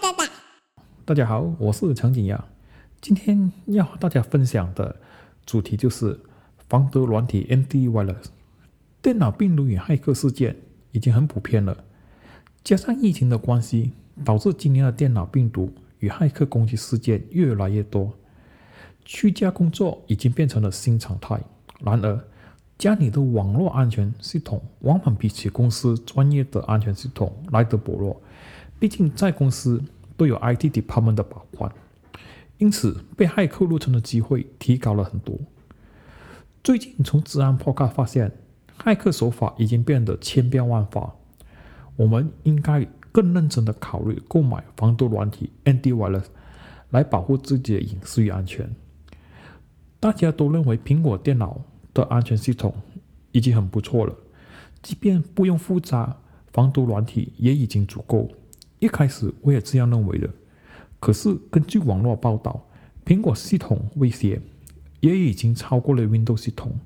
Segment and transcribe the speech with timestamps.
[0.00, 0.24] 爸爸。
[1.04, 2.44] 大家好，我是陈景阳。
[3.00, 4.96] 今天要和大家分享的
[5.44, 6.18] 主题就是
[6.68, 8.26] 防毒软体 Antivirus。
[9.00, 10.56] 电脑病毒与骇客事件
[10.92, 11.84] 已经很普遍了，
[12.62, 13.92] 加上疫情的关系，
[14.24, 18.12] 导致今年的电脑病毒与骇客攻击事件越来越多。
[19.04, 21.40] 居家工作已经变成了新常态。
[21.80, 22.24] 然而，
[22.76, 28.20] 家里的网络安全系统往往比起公司专业的安全系统来得薄弱。
[28.78, 29.82] 毕竟，在公司
[30.16, 31.72] 都有 IT department 的把关，
[32.58, 35.38] 因此被骇客入侵的机会提高了很多。
[36.62, 38.32] 最近从治安破开发现，
[38.78, 41.14] 骇客手法已经变得千变万化。
[41.96, 46.24] 我们应该更认真的考虑购买防毒软体 Antivirus
[46.90, 48.70] 来保护自己的隐私与安全。
[49.98, 51.58] 大家都认为苹果电脑
[51.94, 52.74] 的安全系统
[53.32, 54.14] 已经很不错了，
[54.82, 56.18] 即便不用复杂
[56.52, 58.30] 防毒软体也已经足够。
[58.78, 60.28] 一开始我也这样认为的，
[61.00, 62.68] 可是根据网络报道，
[63.04, 64.40] 苹果系统威胁
[65.00, 66.78] 也已经超过了 Windows 系统。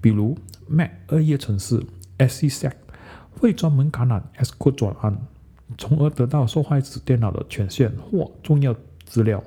[0.00, 0.34] 比如
[0.66, 1.84] Mac 二页程式
[2.18, 2.72] SCSec
[3.32, 5.26] 会专门感染 s c o d e 转案，
[5.76, 9.42] 从而得到受害者电脑的权限或重要资料；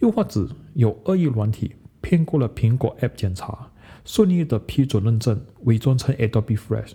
[0.00, 3.70] 又或者有恶意软体骗过了苹果 App 检查，
[4.04, 6.92] 顺利的批准认证，伪装成 Adobe Flash。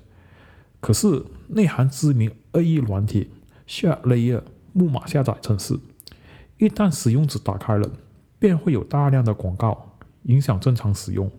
[0.80, 3.32] 可是内含知名恶意软体。
[3.66, 4.42] 下 layer
[4.74, 5.80] 木马下载程式，
[6.58, 7.90] 一旦使用者打开了，
[8.38, 11.32] 便会有大量的广告影响正常使用。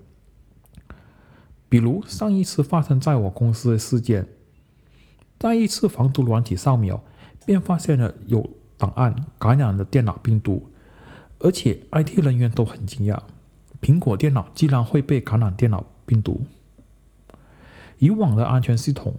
[1.69, 4.27] 比如上一次发生在我公司的事件，
[5.39, 7.03] 在一次防毒软体扫描，
[7.45, 10.71] 便发现了有档案感染了电脑病毒，
[11.39, 13.21] 而且 IT 人员都很惊讶，
[13.81, 16.43] 苹果电脑竟然会被感染电脑病毒。
[17.99, 19.15] 以往的安全系统，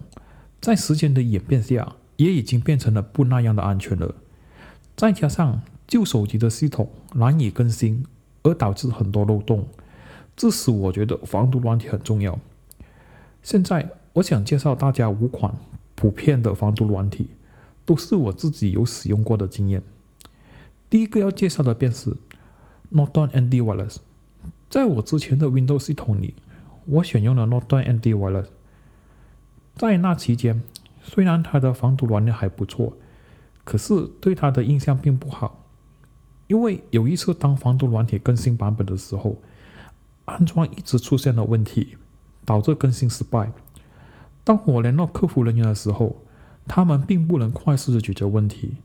[0.60, 1.96] 在时间的演变下。
[2.18, 4.12] 也已经变成了不那样的安全了，
[4.96, 8.04] 再加上旧手机的系统难以更新，
[8.42, 9.68] 而导致很多漏洞，
[10.36, 12.36] 致使我觉得防毒软体很重要。
[13.40, 15.54] 现在我想介绍大家五款
[15.94, 17.28] 普遍的防毒软体，
[17.84, 19.80] 都是我自己有使用过的经验。
[20.90, 22.16] 第一个要介绍的便是
[22.92, 23.98] Norton Antivirus，
[24.68, 26.34] 在我之前的 Windows 系统里，
[26.86, 28.46] 我选用了 Norton Antivirus，
[29.76, 30.60] 在那期间。
[31.10, 32.92] 虽然它的防毒软件还不错，
[33.64, 35.64] 可是对它的印象并不好，
[36.48, 39.38] 因为有一次当防毒软体更新版本的时候，
[40.26, 41.96] 安装一直出现了问题，
[42.44, 43.50] 导致更新失败。
[44.44, 46.22] 当我联络客服人员的时候，
[46.66, 48.76] 他们并不能快速的解决问题，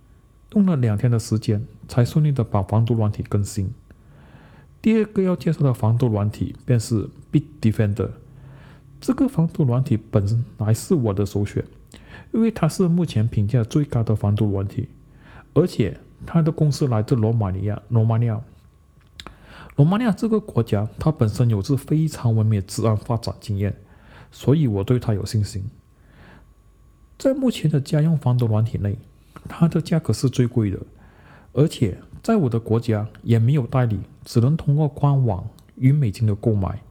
[0.53, 3.73] 用了两天的时间才顺利的把防毒软体更新。
[4.81, 8.11] 第二个要介绍的防毒软体便是 Bitdefender，
[9.01, 11.65] 这个防毒软体本来是我的首选。
[12.33, 14.89] 因为它是目前评价最高的防毒软体，
[15.53, 17.79] 而且它的公司来自罗马尼亚。
[17.89, 18.41] 罗马尼亚，
[19.75, 23.75] 罗马尼亚这个国家，它本身有着非常完美的治安发展经验，
[24.31, 25.63] 所以我对它有信心。
[27.19, 28.97] 在目前的家用防毒软体内，
[29.47, 30.79] 它的价格是最贵的，
[31.53, 36.81] 而且在我的国家也没有代理，只能通过官网与美金的购买。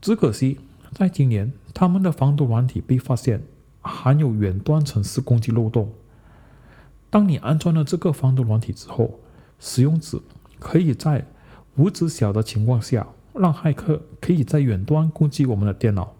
[0.00, 0.60] 只可惜，
[0.92, 3.42] 在今年他们的防毒软体被发现。
[3.84, 5.92] 含有远端程式攻击漏洞。
[7.10, 9.20] 当你安装了这个防毒软体之后，
[9.60, 10.20] 使用者
[10.58, 11.24] 可以在
[11.76, 16.14] 无知晓的情况下，让骇客可以在远端攻击我们的电脑，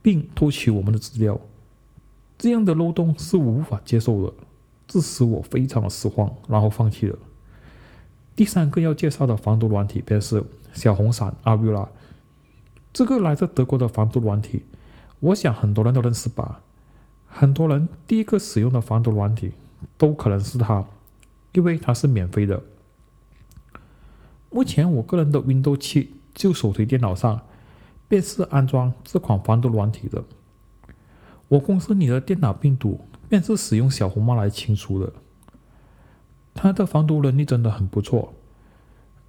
[0.00, 1.38] 并偷取我们的资料。
[2.38, 4.32] 这样的漏洞是无法接受的，
[4.86, 7.18] 这使我非常的失望，然后放弃了。
[8.34, 11.88] 第三个要介绍的防毒软体便是小红伞 Avira，
[12.94, 14.64] 这个来自德国的防毒软体，
[15.18, 16.62] 我想很多人都认识吧。
[17.40, 19.54] 很多人第一个使用的防毒软体
[19.96, 20.84] 都可能是它，
[21.52, 22.62] 因为它是免费的。
[24.50, 27.40] 目前我个人的 Windows 七旧手提电脑上
[28.08, 30.22] 便是安装这款防毒软体的。
[31.48, 35.10] 我公司里的电脑病毒便是使用小红帽来清除的，
[36.52, 38.34] 它的防毒能力真的很不错。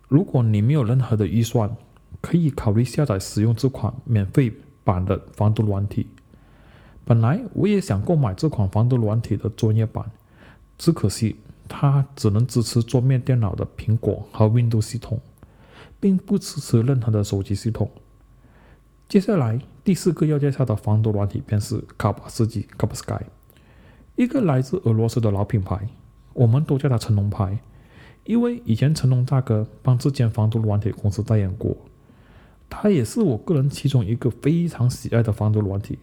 [0.09, 1.77] 如果你没有任何的预算，
[2.19, 4.51] 可以考虑下载使用这款免费
[4.83, 6.07] 版的防毒软体。
[7.11, 10.09] 本来我也想购买这款防毒软体的专业版，
[10.77, 11.35] 只可惜
[11.67, 15.19] 它只能支持桌面电脑的苹果和 Windows 系统，
[15.99, 17.91] 并不支持任何的手机系统。
[19.09, 23.23] 接下来第四个要介绍的防毒软体便是卡巴斯基 （Kaspersky），
[24.15, 25.89] 一个来自俄罗斯的老品牌，
[26.31, 27.59] 我们都叫它成龙牌，
[28.23, 31.75] 因为以前成龙大哥帮这间防毒软体公司代言过。
[32.69, 35.99] 它也是我个人其中一个非常喜爱的防毒软体。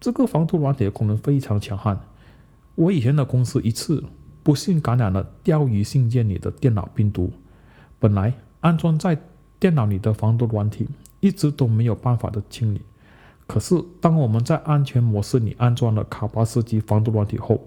[0.00, 1.98] 这个防毒软体的功能非常强悍，
[2.76, 4.04] 我以前的公司一次
[4.42, 7.32] 不幸感染了钓鱼信件里的电脑病毒。
[7.98, 9.18] 本来安装在
[9.58, 10.86] 电脑里的防毒软体
[11.18, 12.80] 一直都没有办法的清理，
[13.48, 17.60] 可是当我们在安全模式里安装了卡巴斯基防毒软体后，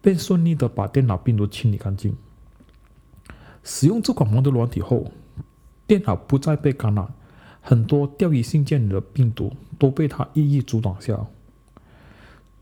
[0.00, 2.16] 便顺利的把电脑病毒清理干净。
[3.64, 5.10] 使用这款防毒软体后，
[5.88, 7.08] 电脑不再被感染，
[7.60, 11.18] 很多钓鱼信件里的病毒都被它一一阻挡下。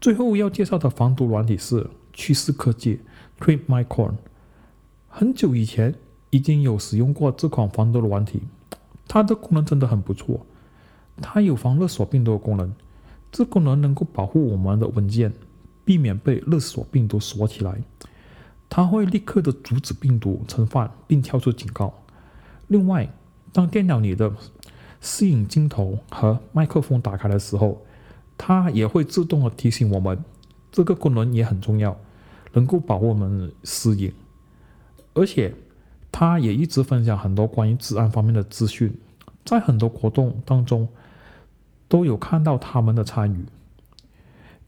[0.06, 3.00] 最后要介绍的防毒软体是趋势科技
[3.40, 4.12] TripMyCon。
[5.08, 5.96] 很久以前
[6.30, 8.42] 已经有使用过这款防毒软体，
[9.08, 10.46] 它的功能真的很不错。
[11.20, 12.72] 它有防勒索病毒的功能，
[13.32, 15.32] 这功能能够保护我们的文件，
[15.84, 17.82] 避免被勒索病毒锁起来。
[18.68, 21.92] 它会立刻的阻止病毒侵犯，并跳出警告。
[22.68, 23.12] 另外，
[23.52, 24.32] 当电脑里的
[25.00, 27.84] 摄影镜头和麦克风打开的时候，
[28.38, 30.22] 它也会自动的提醒我们，
[30.70, 31.98] 这个功能也很重要，
[32.52, 34.12] 能够保护我们私隐。
[35.14, 35.54] 而且，
[36.12, 38.94] 它也一直分享很多关于治安方面的资讯，
[39.44, 40.86] 在很多活动当中
[41.88, 43.44] 都有看到他们的参与。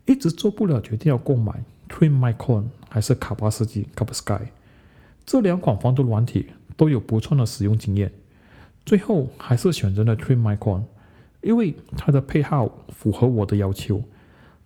[0.07, 4.49] 一直做不了决定要购买 TwinMicron 还是卡巴斯基 （Kaspersky）
[5.27, 6.47] 这两款防毒软体，
[6.79, 8.11] 都有不错的使用经验。
[8.87, 10.85] 最后还是选择了 TwinMicron。
[11.41, 14.03] 因为它的配套符合我的要求，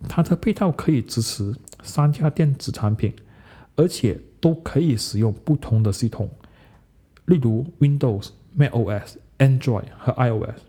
[0.09, 3.13] 它的配套可以支持三家电子产品，
[3.75, 6.29] 而且都可以使用不同的系统，
[7.25, 10.61] 例如 Windows、macOS、Android 和 iOS。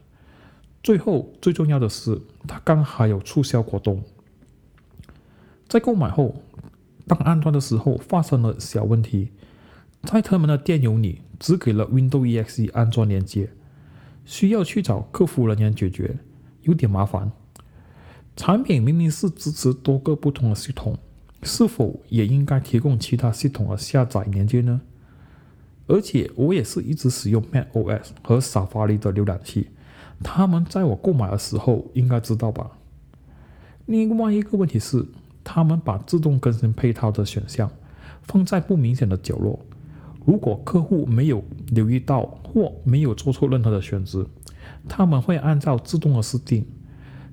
[0.82, 4.02] 最后最重要的是，它刚好有促销活动。
[5.66, 6.42] 在购买后，
[7.06, 9.30] 当安装的时候发生了小问题，
[10.02, 13.48] 在他们的电邮里只给了 Windows EXE 安装链接。
[14.24, 16.16] 需要去找客服人员解决，
[16.62, 17.30] 有点麻烦。
[18.36, 20.98] 产品明明是支持多个不同的系统，
[21.42, 24.80] 是否也应该提供其他系统的下载连接呢？
[25.86, 29.68] 而且我也是一直使用 macOS 和 Safari 的浏览器，
[30.22, 32.70] 他们在我购买的时候应该知道吧？
[33.86, 35.06] 另外一个问题是，
[35.44, 37.70] 他们把自动更新配套的选项
[38.22, 39.60] 放在不明显的角落。
[40.24, 44.26] 如果客户没有留意到或没有做出任何的选择，
[44.88, 46.66] 他们会按照自动的设定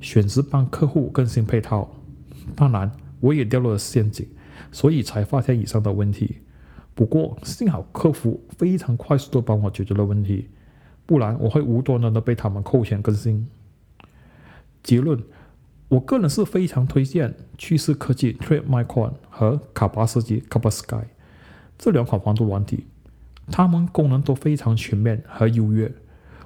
[0.02, 1.90] 选择帮客户更新配套。
[2.56, 4.28] 当然，我也掉入了陷阱，
[4.72, 6.40] 所以才发现以上的问题。
[6.94, 10.50] 不过幸好客服非常快速的帮我解决了问题，
[11.06, 13.48] 不然我会无端端的被他们扣钱更新。
[14.84, 15.24] 结论：
[15.88, 21.06] 我个人是非常推荐趋势科技 TradeMicron 和卡巴斯基 Kaspersky。
[21.82, 22.86] 这两款防毒软体，
[23.52, 25.92] 它们功能都非常全面和优越，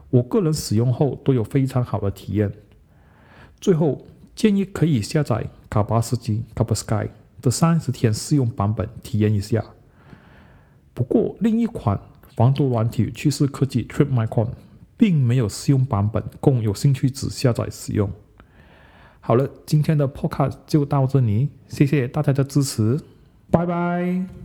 [0.10, 2.50] 我个人使用后都有非常好的体验。
[3.60, 7.10] 最后建议可以下载卡巴斯基 （Kaspersky）
[7.42, 9.62] 的三十天试用版本体验一下。
[10.94, 12.00] 不过另一款
[12.38, 14.48] 防毒软体趋势科技 TripMicron
[14.96, 18.10] 并没有试用版本供有兴趣者下载使用。
[19.20, 23.02] 好了，今天的 Podcast 就到这里，谢谢大家的支持，
[23.52, 24.45] 拜拜。